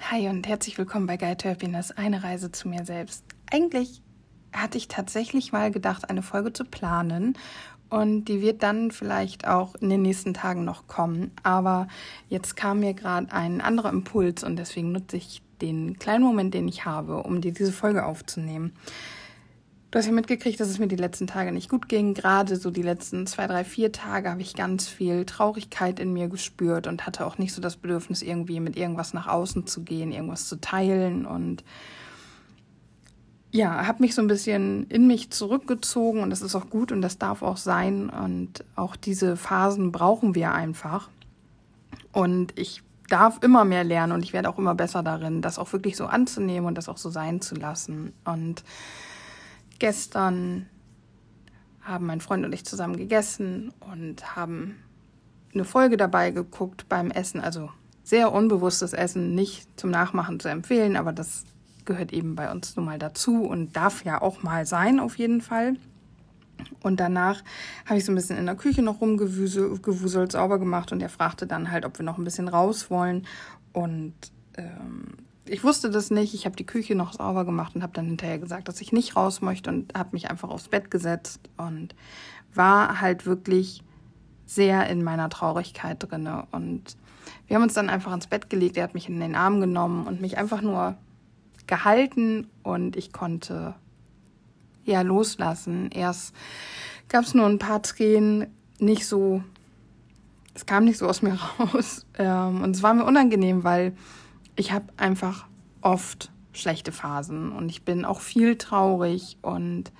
[0.00, 3.24] Hi und herzlich willkommen bei Guide to Happiness, eine Reise zu mir selbst.
[3.50, 4.00] Eigentlich
[4.54, 7.36] hatte ich tatsächlich mal gedacht, eine Folge zu planen
[7.90, 11.32] und die wird dann vielleicht auch in den nächsten Tagen noch kommen.
[11.42, 11.88] Aber
[12.28, 16.68] jetzt kam mir gerade ein anderer Impuls und deswegen nutze ich den kleinen Moment, den
[16.68, 18.72] ich habe, um dir diese Folge aufzunehmen.
[19.90, 22.12] Du hast ja mitgekriegt, dass es mir die letzten Tage nicht gut ging.
[22.12, 26.28] Gerade so die letzten zwei, drei, vier Tage habe ich ganz viel Traurigkeit in mir
[26.28, 30.12] gespürt und hatte auch nicht so das Bedürfnis, irgendwie mit irgendwas nach außen zu gehen,
[30.12, 31.64] irgendwas zu teilen und
[33.50, 37.00] ja, habe mich so ein bisschen in mich zurückgezogen und das ist auch gut und
[37.00, 41.08] das darf auch sein und auch diese Phasen brauchen wir einfach.
[42.12, 45.72] Und ich darf immer mehr lernen und ich werde auch immer besser darin, das auch
[45.72, 48.12] wirklich so anzunehmen und das auch so sein zu lassen.
[48.26, 48.64] Und
[49.78, 50.66] Gestern
[51.82, 54.76] haben mein Freund und ich zusammen gegessen und haben
[55.54, 57.40] eine Folge dabei geguckt beim Essen.
[57.40, 57.70] Also
[58.04, 61.44] sehr unbewusstes Essen, nicht zum Nachmachen zu empfehlen, aber das
[61.84, 65.40] gehört eben bei uns nun mal dazu und darf ja auch mal sein, auf jeden
[65.40, 65.76] Fall.
[66.82, 67.42] Und danach
[67.86, 71.46] habe ich so ein bisschen in der Küche noch rumgewuselt, sauber gemacht und er fragte
[71.46, 73.26] dann halt, ob wir noch ein bisschen raus wollen.
[73.72, 74.14] Und
[74.56, 75.14] ähm,
[75.50, 76.34] ich wusste das nicht.
[76.34, 79.16] Ich habe die Küche noch sauber gemacht und habe dann hinterher gesagt, dass ich nicht
[79.16, 81.94] raus möchte und habe mich einfach aufs Bett gesetzt und
[82.54, 83.82] war halt wirklich
[84.46, 86.96] sehr in meiner Traurigkeit drinne und
[87.46, 88.76] wir haben uns dann einfach ins Bett gelegt.
[88.76, 90.96] Er hat mich in den Arm genommen und mich einfach nur
[91.66, 93.74] gehalten und ich konnte
[94.84, 95.90] ja loslassen.
[95.90, 96.34] Erst
[97.08, 98.46] gab es nur ein paar Tränen,
[98.78, 99.42] nicht so,
[100.54, 103.94] es kam nicht so aus mir raus ähm, und es war mir unangenehm, weil
[104.58, 105.46] ich habe einfach
[105.80, 109.92] oft schlechte Phasen und ich bin auch viel traurig und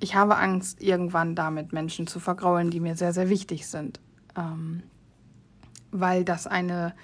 [0.00, 4.00] ich habe Angst, irgendwann damit Menschen zu vergraulen, die mir sehr, sehr wichtig sind.
[4.36, 4.82] Ähm,
[5.90, 6.94] weil das eine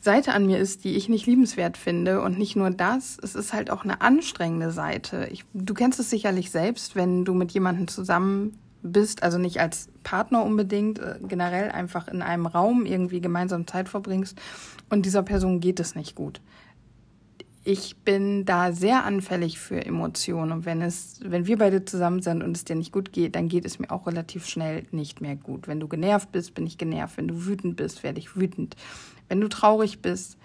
[0.00, 2.22] Seite an mir ist, die ich nicht liebenswert finde.
[2.22, 5.28] Und nicht nur das, es ist halt auch eine anstrengende Seite.
[5.30, 9.88] Ich, du kennst es sicherlich selbst, wenn du mit jemandem zusammen bist, also nicht als
[10.02, 14.38] Partner unbedingt, äh, generell einfach in einem Raum irgendwie gemeinsam Zeit verbringst
[14.90, 16.40] und dieser Person geht es nicht gut.
[17.64, 22.42] Ich bin da sehr anfällig für Emotionen und wenn es, wenn wir beide zusammen sind
[22.42, 25.36] und es dir nicht gut geht, dann geht es mir auch relativ schnell nicht mehr
[25.36, 25.68] gut.
[25.68, 27.18] Wenn du genervt bist, bin ich genervt.
[27.18, 28.76] Wenn du wütend bist, werde ich wütend.
[29.28, 30.38] Wenn du traurig bist,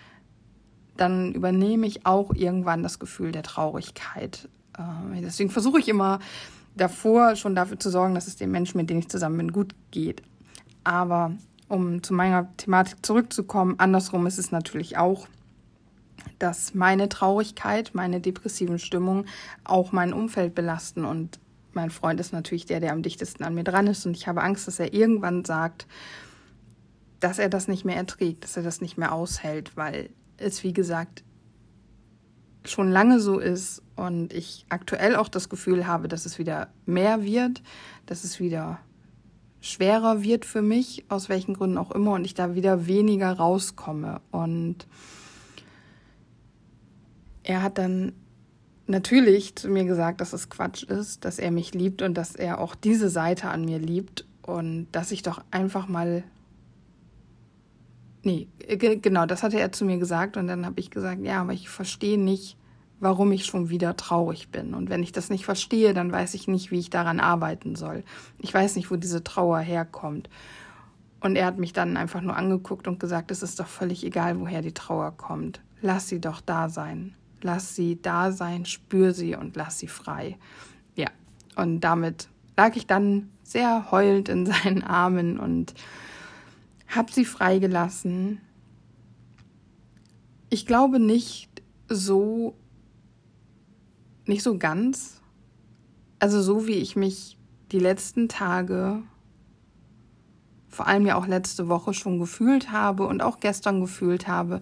[0.98, 4.50] dann übernehme ich auch irgendwann das Gefühl der Traurigkeit.
[4.78, 6.20] Äh, deswegen versuche ich immer
[6.76, 9.76] davor schon dafür zu sorgen, dass es dem Menschen, mit dem ich zusammen bin, gut
[9.92, 10.22] geht.
[10.84, 11.32] Aber
[11.68, 15.28] um zu meiner Thematik zurückzukommen, andersrum ist es natürlich auch,
[16.40, 19.26] dass meine Traurigkeit, meine depressiven Stimmungen
[19.64, 21.06] auch mein Umfeld belasten.
[21.06, 21.40] Und
[21.74, 24.06] mein Freund ist natürlich der, der am dichtesten an mir dran ist.
[24.06, 25.88] Und ich habe Angst, dass er irgendwann sagt,
[27.20, 30.74] dass er das nicht mehr erträgt, dass er das nicht mehr aushält, weil es, wie
[30.74, 31.24] gesagt,
[32.66, 37.24] schon lange so ist und ich aktuell auch das Gefühl habe, dass es wieder mehr
[37.24, 37.62] wird,
[38.06, 38.80] dass es wieder
[39.62, 44.22] schwerer wird für mich, aus welchen Gründen auch immer, und ich da wieder weniger rauskomme.
[44.32, 44.88] Und
[47.44, 48.14] er hat dann
[48.88, 52.60] natürlich zu mir gesagt, dass es Quatsch ist, dass er mich liebt und dass er
[52.60, 56.24] auch diese Seite an mir liebt und dass ich doch einfach mal.
[58.24, 58.48] Nee,
[58.78, 61.68] genau, das hatte er zu mir gesagt und dann habe ich gesagt, ja, aber ich
[61.68, 62.58] verstehe nicht,
[63.02, 64.74] warum ich schon wieder traurig bin.
[64.74, 68.04] Und wenn ich das nicht verstehe, dann weiß ich nicht, wie ich daran arbeiten soll.
[68.40, 70.30] Ich weiß nicht, wo diese Trauer herkommt.
[71.20, 74.40] Und er hat mich dann einfach nur angeguckt und gesagt, es ist doch völlig egal,
[74.40, 75.62] woher die Trauer kommt.
[75.82, 77.16] Lass sie doch da sein.
[77.42, 80.38] Lass sie da sein, spür sie und lass sie frei.
[80.96, 81.10] Ja,
[81.58, 85.74] und damit lag ich dann sehr heulend in seinen Armen und
[86.96, 88.42] habe sie freigelassen.
[90.50, 91.50] Ich glaube nicht
[91.88, 92.56] so
[94.26, 95.22] nicht so ganz.
[96.20, 97.38] Also so wie ich mich
[97.72, 99.04] die letzten Tage,
[100.70, 104.62] vor allem ja auch letzte Woche schon gefühlt habe und auch gestern gefühlt habe,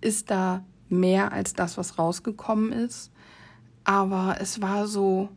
[0.00, 3.10] ist da mehr als das, was rausgekommen ist.
[3.84, 5.30] Aber es war so,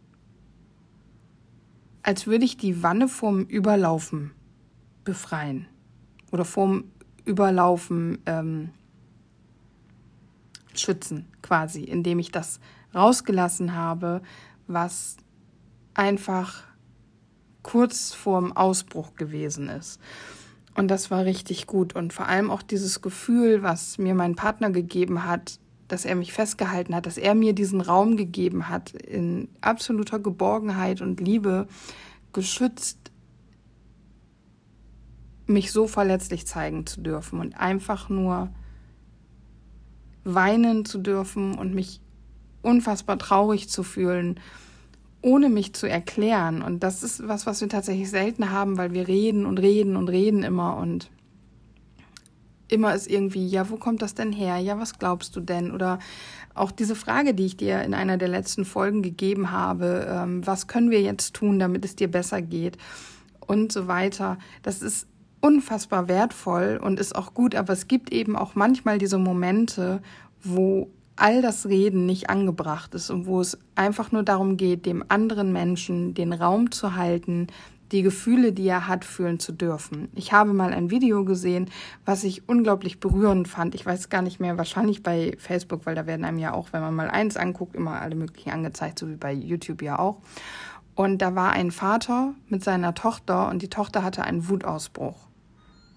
[2.03, 4.31] als würde ich die Wanne vom Überlaufen
[5.03, 5.67] befreien.
[6.31, 6.85] Oder vom
[7.25, 8.69] Überlaufen ähm,
[10.73, 12.59] schützen, quasi, indem ich das
[12.95, 14.21] rausgelassen habe,
[14.67, 15.17] was
[15.93, 16.63] einfach
[17.63, 19.99] kurz vorm Ausbruch gewesen ist.
[20.75, 21.95] Und das war richtig gut.
[21.95, 26.31] Und vor allem auch dieses Gefühl, was mir mein Partner gegeben hat, dass er mich
[26.31, 31.67] festgehalten hat, dass er mir diesen Raum gegeben hat, in absoluter Geborgenheit und Liebe
[32.31, 32.97] geschützt,
[35.51, 38.49] mich so verletzlich zeigen zu dürfen und einfach nur
[40.23, 42.01] weinen zu dürfen und mich
[42.61, 44.39] unfassbar traurig zu fühlen,
[45.21, 46.61] ohne mich zu erklären.
[46.61, 50.09] Und das ist was, was wir tatsächlich selten haben, weil wir reden und reden und
[50.09, 51.09] reden immer und
[52.71, 54.57] immer ist irgendwie, ja, wo kommt das denn her?
[54.57, 55.71] Ja, was glaubst du denn?
[55.71, 55.99] Oder
[56.53, 60.67] auch diese Frage, die ich dir in einer der letzten Folgen gegeben habe, ähm, was
[60.67, 62.77] können wir jetzt tun, damit es dir besser geht?
[63.45, 64.37] Und so weiter.
[64.63, 65.07] Das ist
[65.41, 70.01] unfassbar wertvoll und ist auch gut, aber es gibt eben auch manchmal diese Momente,
[70.43, 75.03] wo all das Reden nicht angebracht ist und wo es einfach nur darum geht, dem
[75.07, 77.47] anderen Menschen den Raum zu halten,
[77.91, 80.09] die Gefühle, die er hat, fühlen zu dürfen.
[80.15, 81.69] Ich habe mal ein Video gesehen,
[82.05, 83.75] was ich unglaublich berührend fand.
[83.75, 86.81] Ich weiß gar nicht mehr, wahrscheinlich bei Facebook, weil da werden einem ja auch, wenn
[86.81, 90.17] man mal eins anguckt, immer alle möglichen angezeigt, so wie bei YouTube ja auch.
[90.95, 95.30] Und da war ein Vater mit seiner Tochter und die Tochter hatte einen Wutausbruch.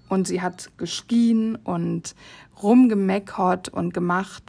[0.09, 2.15] Und sie hat geschrien und
[2.62, 4.43] rumgemeckert und gemacht.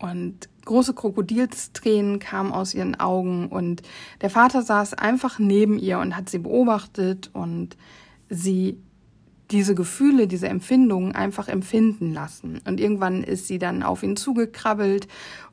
[0.00, 3.82] Und große Krokodilstränen kamen aus ihren Augen und
[4.20, 7.76] der Vater saß einfach neben ihr und hat sie beobachtet und
[8.28, 8.78] sie
[9.50, 12.60] diese Gefühle, diese Empfindungen einfach empfinden lassen.
[12.66, 15.08] Und irgendwann ist sie dann auf ihn zugekrabbelt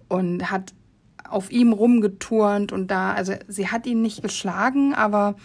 [0.10, 0.74] und hat
[1.30, 5.36] auf ihm rumgeturnt und da, also sie hat ihn nicht geschlagen, aber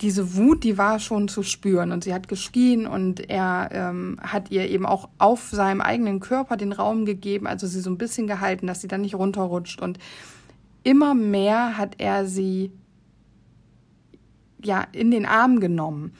[0.00, 4.50] diese Wut, die war schon zu spüren und sie hat geschrien und er ähm, hat
[4.50, 8.26] ihr eben auch auf seinem eigenen Körper den Raum gegeben, also sie so ein bisschen
[8.26, 9.98] gehalten, dass sie dann nicht runterrutscht und
[10.82, 12.72] immer mehr hat er sie
[14.62, 16.12] ja in den Arm genommen.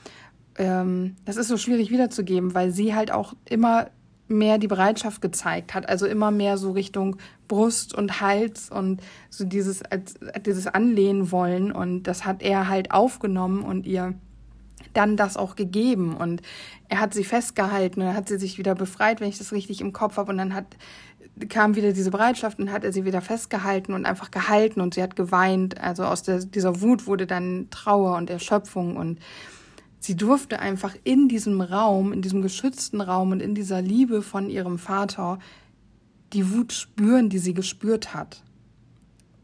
[0.57, 3.87] Ähm, das ist so schwierig wiederzugeben, weil sie halt auch immer
[4.27, 7.17] mehr die Bereitschaft gezeigt hat, also immer mehr so Richtung
[7.47, 9.83] Brust und Hals und so dieses,
[10.45, 11.71] dieses Anlehnen wollen.
[11.71, 14.15] Und das hat er halt aufgenommen und ihr
[14.93, 16.15] dann das auch gegeben.
[16.15, 16.41] Und
[16.89, 19.93] er hat sie festgehalten und hat sie sich wieder befreit, wenn ich das richtig im
[19.93, 20.65] Kopf habe und dann hat
[21.49, 24.79] kam wieder diese Bereitschaft und hat er sie wieder festgehalten und einfach gehalten.
[24.79, 28.95] Und sie hat geweint, also aus der, dieser Wut wurde dann Trauer und Erschöpfung.
[28.95, 29.19] Und
[30.05, 34.49] sie durfte einfach in diesem Raum, in diesem geschützten Raum und in dieser Liebe von
[34.49, 35.39] ihrem Vater
[36.33, 38.43] die Wut spüren, die sie gespürt hat.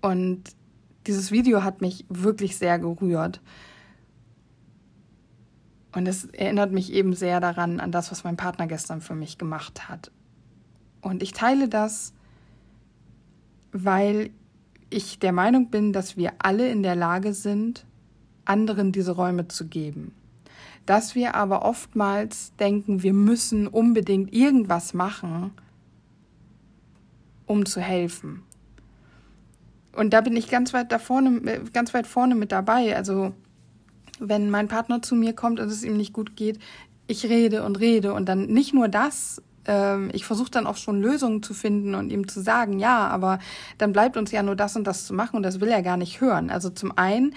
[0.02, 0.44] Und
[1.08, 3.42] dieses Video hat mich wirklich sehr gerührt.
[5.94, 9.38] Und es erinnert mich eben sehr daran, an das, was mein Partner gestern für mich
[9.38, 10.12] gemacht hat.
[11.02, 12.14] Und ich teile das,
[13.72, 14.30] weil
[14.90, 17.86] ich der Meinung bin, dass wir alle in der Lage sind,
[18.46, 20.14] anderen diese Räume zu geben
[20.86, 25.52] dass wir aber oftmals denken, wir müssen unbedingt irgendwas machen,
[27.46, 28.44] um zu helfen.
[29.94, 32.96] Und da bin ich ganz weit da vorne, ganz weit vorne mit dabei.
[32.96, 33.34] Also
[34.20, 36.60] wenn mein Partner zu mir kommt und es ihm nicht gut geht,
[37.08, 41.02] ich rede und rede und dann nicht nur das, ähm, ich versuche dann auch schon
[41.02, 43.40] Lösungen zu finden und ihm zu sagen, ja, aber
[43.78, 45.98] dann bleibt uns ja nur das und das zu machen und das will er gar
[45.98, 46.50] nicht hören.
[46.50, 47.36] Also zum einen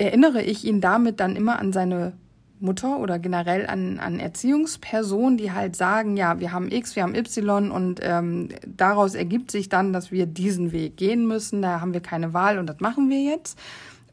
[0.00, 2.14] erinnere ich ihn damit dann immer an seine
[2.58, 7.14] Mutter oder generell an, an Erziehungspersonen, die halt sagen, ja, wir haben X, wir haben
[7.14, 11.92] Y und ähm, daraus ergibt sich dann, dass wir diesen Weg gehen müssen, da haben
[11.92, 13.58] wir keine Wahl und das machen wir jetzt.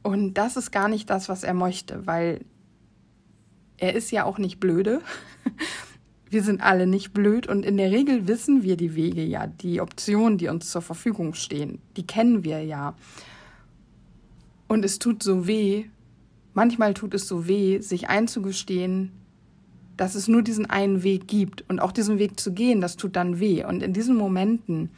[0.03, 2.41] Und das ist gar nicht das, was er möchte, weil
[3.77, 5.01] er ist ja auch nicht blöde.
[6.29, 9.79] Wir sind alle nicht blöd und in der Regel wissen wir die Wege ja, die
[9.79, 12.95] Optionen, die uns zur Verfügung stehen, die kennen wir ja.
[14.67, 15.85] Und es tut so weh,
[16.53, 19.11] manchmal tut es so weh, sich einzugestehen,
[19.95, 21.63] dass es nur diesen einen Weg gibt.
[21.69, 23.63] Und auch diesen Weg zu gehen, das tut dann weh.
[23.63, 24.89] Und in diesen Momenten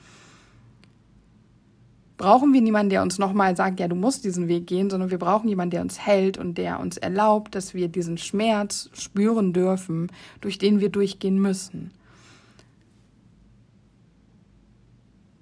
[2.18, 5.18] brauchen wir niemanden, der uns nochmal sagt, ja, du musst diesen Weg gehen, sondern wir
[5.18, 10.12] brauchen jemanden, der uns hält und der uns erlaubt, dass wir diesen Schmerz spüren dürfen,
[10.42, 11.92] durch den wir durchgehen müssen.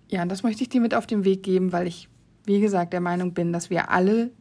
[0.09, 2.09] Ja, das möchte ich dir mit auf den Weg geben, weil ich
[2.47, 4.31] wie gesagt, der Meinung bin, dass wir alle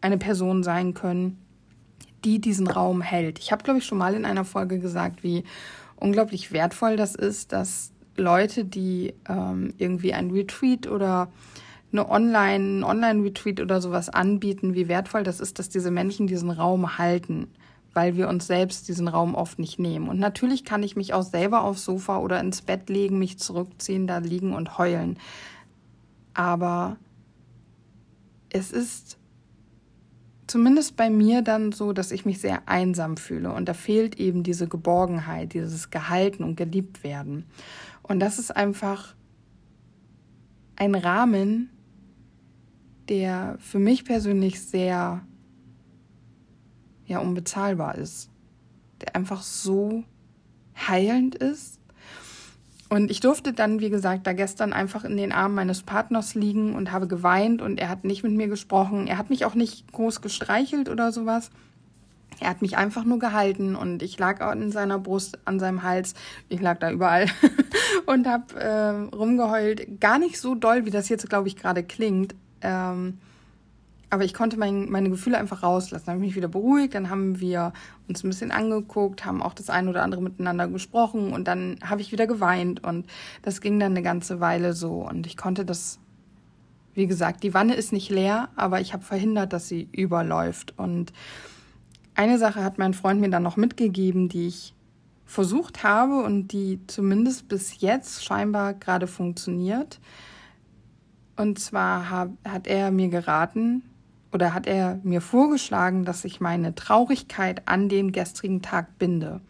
[0.00, 1.38] eine Person sein können,
[2.24, 3.38] die diesen Raum hält.
[3.38, 5.44] Ich habe, glaube ich, schon mal in einer Folge gesagt, wie
[5.96, 11.28] unglaublich wertvoll das ist, dass Leute, die ähm, irgendwie ein Retreat oder
[11.92, 16.98] eine Online, Online-Retreat oder sowas anbieten, wie wertvoll das ist, dass diese Menschen diesen Raum
[16.98, 17.48] halten,
[17.94, 20.08] weil wir uns selbst diesen Raum oft nicht nehmen.
[20.08, 24.06] Und natürlich kann ich mich auch selber aufs Sofa oder ins Bett legen, mich zurückziehen,
[24.06, 25.18] da liegen und heulen
[26.34, 26.96] aber
[28.50, 29.18] es ist
[30.46, 34.42] zumindest bei mir dann so, dass ich mich sehr einsam fühle und da fehlt eben
[34.42, 37.44] diese Geborgenheit, dieses Gehalten und geliebt werden.
[38.02, 39.14] Und das ist einfach
[40.76, 41.70] ein Rahmen,
[43.08, 45.22] der für mich persönlich sehr
[47.06, 48.30] ja unbezahlbar ist,
[49.00, 50.04] der einfach so
[50.76, 51.77] heilend ist
[52.88, 56.74] Und ich durfte dann, wie gesagt, da gestern einfach in den Armen meines Partners liegen
[56.74, 59.06] und habe geweint und er hat nicht mit mir gesprochen.
[59.06, 61.50] Er hat mich auch nicht groß gestreichelt oder sowas.
[62.40, 66.14] Er hat mich einfach nur gehalten und ich lag an seiner Brust, an seinem Hals.
[66.48, 67.26] Ich lag da überall
[68.06, 70.00] und habe äh, rumgeheult.
[70.00, 72.34] Gar nicht so doll, wie das jetzt, glaube ich, gerade klingt.
[72.62, 73.18] Ähm,
[74.10, 76.06] aber ich konnte mein, meine Gefühle einfach rauslassen.
[76.06, 77.72] Dann habe ich mich wieder beruhigt, dann haben wir
[78.08, 82.00] uns ein bisschen angeguckt, haben auch das eine oder andere miteinander gesprochen und dann habe
[82.00, 83.06] ich wieder geweint und
[83.42, 85.98] das ging dann eine ganze Weile so und ich konnte das,
[86.94, 91.12] wie gesagt, die Wanne ist nicht leer, aber ich habe verhindert, dass sie überläuft und
[92.14, 94.74] eine Sache hat mein Freund mir dann noch mitgegeben, die ich
[95.24, 100.00] versucht habe und die zumindest bis jetzt scheinbar gerade funktioniert.
[101.36, 103.82] Und zwar hat er mir geraten,
[104.32, 109.40] oder hat er mir vorgeschlagen, dass ich meine Traurigkeit an den gestrigen Tag binde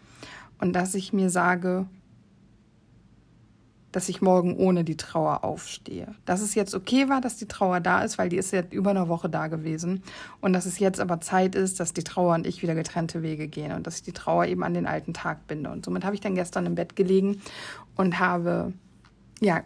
[0.61, 1.87] und dass ich mir sage,
[3.93, 6.15] dass ich morgen ohne die Trauer aufstehe.
[6.27, 8.91] Dass es jetzt okay war, dass die Trauer da ist, weil die ist jetzt über
[8.91, 10.03] eine Woche da gewesen
[10.41, 13.49] und dass es jetzt aber Zeit ist, dass die Trauer und ich wieder getrennte Wege
[13.49, 15.71] gehen und dass ich die Trauer eben an den alten Tag binde.
[15.71, 17.41] Und somit habe ich dann gestern im Bett gelegen
[17.97, 18.73] und habe
[19.41, 19.63] ja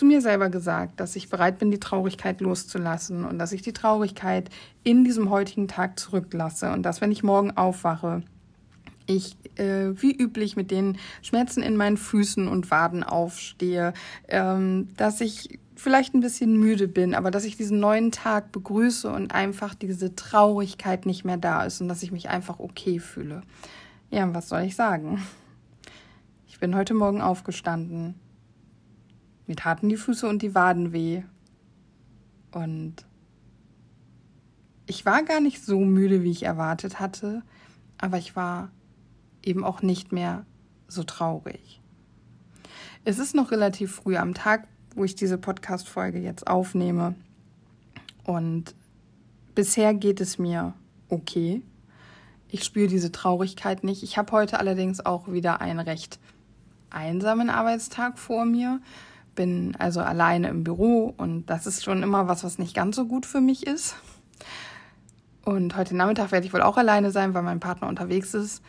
[0.00, 3.74] zu mir selber gesagt, dass ich bereit bin, die Traurigkeit loszulassen und dass ich die
[3.74, 4.48] Traurigkeit
[4.82, 8.22] in diesem heutigen Tag zurücklasse und dass, wenn ich morgen aufwache,
[9.04, 13.92] ich äh, wie üblich mit den Schmerzen in meinen Füßen und Waden aufstehe,
[14.28, 19.12] ähm, dass ich vielleicht ein bisschen müde bin, aber dass ich diesen neuen Tag begrüße
[19.12, 23.42] und einfach diese Traurigkeit nicht mehr da ist und dass ich mich einfach okay fühle.
[24.10, 25.22] Ja, was soll ich sagen?
[26.48, 28.14] Ich bin heute Morgen aufgestanden
[29.50, 31.24] mir taten die Füße und die Waden weh.
[32.52, 33.04] Und
[34.86, 37.42] ich war gar nicht so müde, wie ich erwartet hatte,
[37.98, 38.70] aber ich war
[39.42, 40.46] eben auch nicht mehr
[40.86, 41.80] so traurig.
[43.04, 47.16] Es ist noch relativ früh am Tag, wo ich diese Podcast-Folge jetzt aufnehme.
[48.22, 48.76] Und
[49.56, 50.74] bisher geht es mir
[51.08, 51.60] okay.
[52.46, 54.04] Ich spüre diese Traurigkeit nicht.
[54.04, 56.20] Ich habe heute allerdings auch wieder einen recht
[56.88, 58.80] einsamen Arbeitstag vor mir
[59.34, 63.06] bin also alleine im Büro und das ist schon immer was, was nicht ganz so
[63.06, 63.96] gut für mich ist.
[65.44, 68.62] Und heute Nachmittag werde ich wohl auch alleine sein, weil mein Partner unterwegs ist.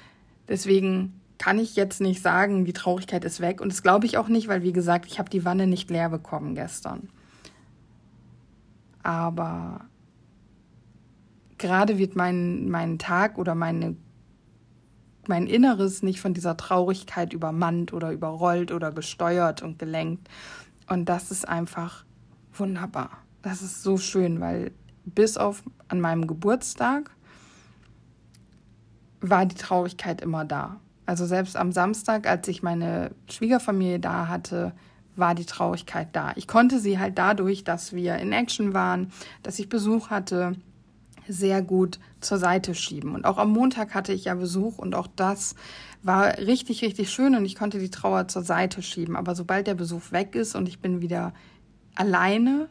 [0.47, 3.61] Deswegen kann ich jetzt nicht sagen, die Traurigkeit ist weg.
[3.61, 6.09] Und das glaube ich auch nicht, weil, wie gesagt, ich habe die Wanne nicht leer
[6.09, 7.09] bekommen gestern.
[9.03, 9.81] Aber
[11.57, 13.95] gerade wird mein, mein Tag oder meine
[15.31, 20.27] mein Inneres nicht von dieser Traurigkeit übermannt oder überrollt oder gesteuert und gelenkt.
[20.89, 22.03] Und das ist einfach
[22.53, 23.11] wunderbar.
[23.41, 24.71] Das ist so schön, weil
[25.05, 27.11] bis auf an meinem Geburtstag
[29.21, 30.81] war die Traurigkeit immer da.
[31.05, 34.73] Also selbst am Samstag, als ich meine Schwiegerfamilie da hatte,
[35.15, 36.33] war die Traurigkeit da.
[36.35, 40.57] Ich konnte sie halt dadurch, dass wir in Action waren, dass ich Besuch hatte,
[41.27, 43.15] sehr gut zur Seite schieben.
[43.15, 45.55] Und auch am Montag hatte ich ja Besuch und auch das
[46.03, 49.15] war richtig, richtig schön und ich konnte die Trauer zur Seite schieben.
[49.15, 51.33] Aber sobald der Besuch weg ist und ich bin wieder
[51.95, 52.67] alleine,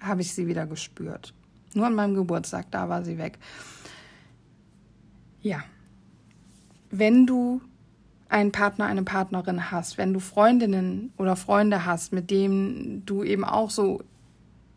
[0.00, 1.34] habe ich sie wieder gespürt.
[1.74, 3.38] Nur an meinem Geburtstag, da war sie weg.
[5.42, 5.62] Ja.
[6.90, 7.60] Wenn du
[8.28, 13.44] einen Partner, eine Partnerin hast, wenn du Freundinnen oder Freunde hast, mit denen du eben
[13.44, 14.02] auch so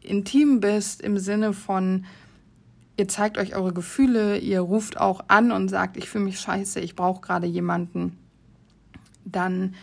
[0.01, 2.05] intim bist im Sinne von,
[2.97, 6.79] ihr zeigt euch eure Gefühle, ihr ruft auch an und sagt, ich fühle mich scheiße,
[6.79, 8.17] ich brauche gerade jemanden,
[9.25, 9.75] dann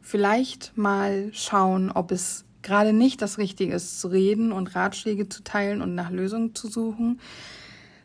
[0.00, 5.44] vielleicht mal schauen, ob es gerade nicht das Richtige ist, zu reden und Ratschläge zu
[5.44, 7.20] teilen und nach Lösungen zu suchen,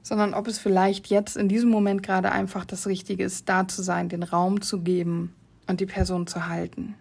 [0.03, 3.81] sondern ob es vielleicht jetzt in diesem Moment gerade einfach das Richtige ist, da zu
[3.81, 5.33] sein, den Raum zu geben
[5.67, 6.95] und die Person zu halten.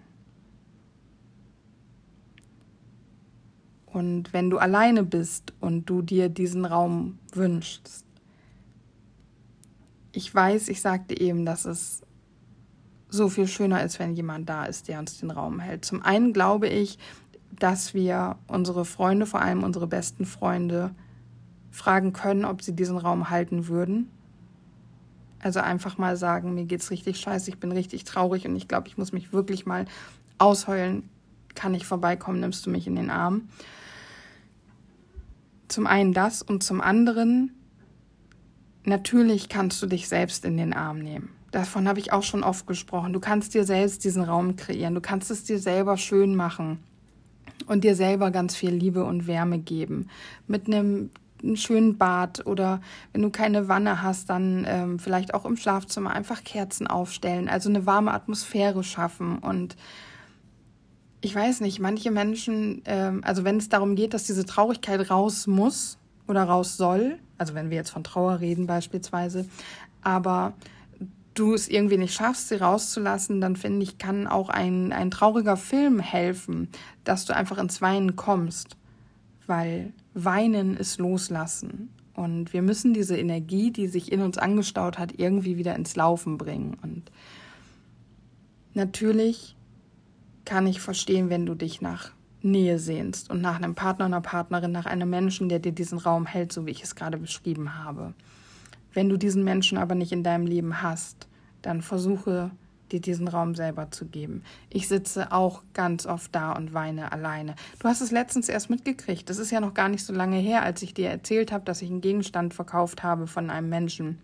[3.92, 8.04] Und wenn du alleine bist und du dir diesen Raum wünschst,
[10.12, 12.02] ich weiß, ich sagte eben, dass es
[13.08, 15.84] so viel schöner ist, wenn jemand da ist, der uns den Raum hält.
[15.84, 16.98] Zum einen glaube ich,
[17.58, 20.94] dass wir unsere Freunde, vor allem unsere besten Freunde,
[21.70, 24.08] fragen können, ob sie diesen Raum halten würden.
[25.40, 28.88] Also einfach mal sagen, mir geht's richtig scheiße, ich bin richtig traurig und ich glaube,
[28.88, 29.86] ich muss mich wirklich mal
[30.38, 31.08] ausheulen.
[31.54, 33.48] Kann ich vorbeikommen, nimmst du mich in den Arm?
[35.70, 37.52] Zum einen das und zum anderen,
[38.84, 41.30] natürlich kannst du dich selbst in den Arm nehmen.
[41.52, 43.12] Davon habe ich auch schon oft gesprochen.
[43.12, 44.96] Du kannst dir selbst diesen Raum kreieren.
[44.96, 46.80] Du kannst es dir selber schön machen
[47.66, 50.08] und dir selber ganz viel Liebe und Wärme geben.
[50.48, 51.10] Mit einem
[51.40, 52.80] einen schönen Bad oder
[53.12, 57.70] wenn du keine Wanne hast, dann ähm, vielleicht auch im Schlafzimmer einfach Kerzen aufstellen, also
[57.70, 59.76] eine warme Atmosphäre schaffen und
[61.20, 65.46] ich weiß nicht, manche Menschen, ähm, also wenn es darum geht, dass diese Traurigkeit raus
[65.46, 69.46] muss oder raus soll, also wenn wir jetzt von Trauer reden beispielsweise,
[70.02, 70.54] aber
[71.34, 75.56] du es irgendwie nicht schaffst, sie rauszulassen, dann finde ich, kann auch ein, ein trauriger
[75.56, 76.68] Film helfen,
[77.04, 78.76] dass du einfach ins Weinen kommst,
[79.46, 81.90] weil Weinen ist Loslassen.
[82.14, 86.36] Und wir müssen diese Energie, die sich in uns angestaut hat, irgendwie wieder ins Laufen
[86.36, 86.76] bringen.
[86.82, 87.10] Und
[88.74, 89.56] natürlich
[90.50, 92.10] kann ich verstehen, wenn du dich nach
[92.42, 96.26] Nähe sehnst und nach einem Partner, einer Partnerin, nach einem Menschen, der dir diesen Raum
[96.26, 98.14] hält, so wie ich es gerade beschrieben habe.
[98.92, 101.28] Wenn du diesen Menschen aber nicht in deinem Leben hast,
[101.62, 102.50] dann versuche
[102.90, 104.42] dir diesen Raum selber zu geben.
[104.70, 107.54] Ich sitze auch ganz oft da und weine alleine.
[107.78, 109.30] Du hast es letztens erst mitgekriegt.
[109.30, 111.80] Das ist ja noch gar nicht so lange her, als ich dir erzählt habe, dass
[111.80, 114.18] ich einen Gegenstand verkauft habe von einem Menschen,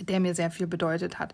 [0.00, 1.32] der mir sehr viel bedeutet hat.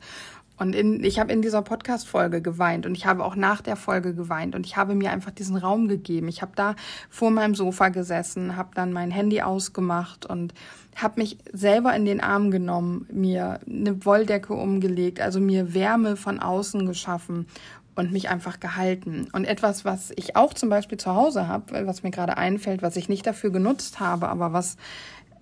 [0.61, 4.15] Und in, ich habe in dieser Podcast-Folge geweint und ich habe auch nach der Folge
[4.15, 6.29] geweint und ich habe mir einfach diesen Raum gegeben.
[6.29, 6.77] Ich habe da
[7.09, 10.53] vor meinem Sofa gesessen, habe dann mein Handy ausgemacht und
[10.95, 16.41] habe mich selber in den Arm genommen, mir eine Wolldecke umgelegt, also mir Wärme von
[16.41, 17.47] außen geschaffen
[17.95, 19.29] und mich einfach gehalten.
[19.33, 22.97] Und etwas, was ich auch zum Beispiel zu Hause habe, was mir gerade einfällt, was
[22.97, 24.77] ich nicht dafür genutzt habe, aber was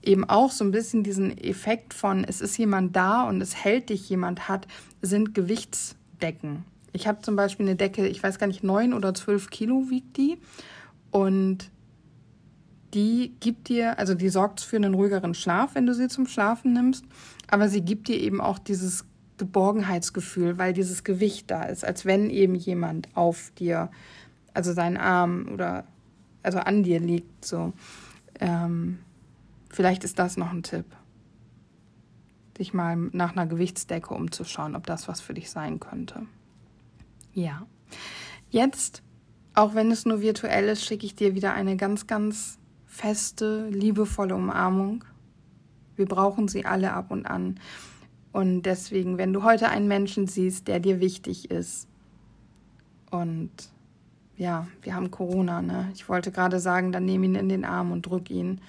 [0.03, 3.91] eben auch so ein bisschen diesen Effekt von, es ist jemand da und es hält
[3.91, 4.67] dich jemand hat,
[5.03, 6.65] sind Gewichtsdecken.
[6.93, 10.17] Ich habe zum Beispiel eine Decke, ich weiß gar nicht, neun oder zwölf Kilo wiegt
[10.17, 10.39] die.
[11.11, 11.71] Und
[12.95, 16.73] die gibt dir, also die sorgt für einen ruhigeren Schlaf, wenn du sie zum Schlafen
[16.73, 17.05] nimmst.
[17.49, 19.05] Aber sie gibt dir eben auch dieses
[19.37, 23.91] Geborgenheitsgefühl, weil dieses Gewicht da ist, als wenn eben jemand auf dir,
[24.55, 25.85] also seinen Arm oder
[26.43, 27.45] also an dir liegt.
[27.45, 27.73] So.
[28.41, 28.99] Ähm,
[29.79, 30.87] Vielleicht ist das noch ein Tipp.
[32.59, 36.27] Dich mal nach einer Gewichtsdecke umzuschauen, ob das was für dich sein könnte.
[37.33, 37.65] Ja.
[38.51, 39.05] Jetzt,
[39.55, 44.35] auch wenn es nur virtuell ist, schicke ich dir wieder eine ganz, ganz feste, liebevolle
[44.35, 45.05] Umarmung.
[45.95, 47.61] Wir brauchen sie alle ab und an.
[48.33, 51.87] Und deswegen, wenn du heute einen Menschen siehst, der dir wichtig ist,
[53.13, 53.53] und
[54.37, 55.89] ja, wir haben Corona, ne?
[55.95, 58.61] Ich wollte gerade sagen, dann nimm ihn in den Arm und drück ihn.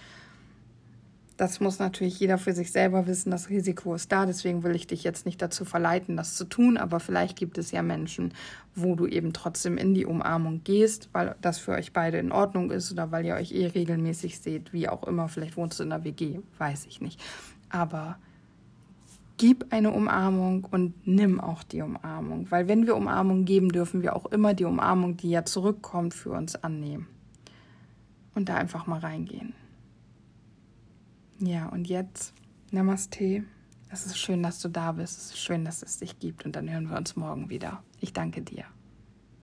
[1.39, 3.31] Das muss natürlich jeder für sich selber wissen.
[3.31, 4.25] Das Risiko ist da.
[4.25, 6.75] Deswegen will ich dich jetzt nicht dazu verleiten, das zu tun.
[6.75, 8.33] Aber vielleicht gibt es ja Menschen,
[8.75, 12.71] wo du eben trotzdem in die Umarmung gehst, weil das für euch beide in Ordnung
[12.71, 15.29] ist oder weil ihr euch eh regelmäßig seht, wie auch immer.
[15.29, 17.21] Vielleicht wohnst du in der WG, weiß ich nicht.
[17.69, 18.17] Aber
[19.37, 22.51] gib eine Umarmung und nimm auch die Umarmung.
[22.51, 26.31] Weil wenn wir Umarmung geben, dürfen wir auch immer die Umarmung, die ja zurückkommt, für
[26.31, 27.07] uns annehmen.
[28.35, 29.53] Und da einfach mal reingehen.
[31.39, 32.33] Ja, und jetzt
[32.71, 33.43] Namaste.
[33.89, 35.17] Es ist schön, dass du da bist.
[35.17, 36.45] Es ist schön, dass es dich gibt.
[36.45, 37.81] Und dann hören wir uns morgen wieder.
[37.99, 38.65] Ich danke dir.